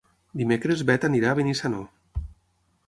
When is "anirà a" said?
1.11-1.39